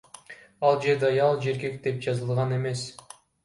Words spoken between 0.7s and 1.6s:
жерде аял же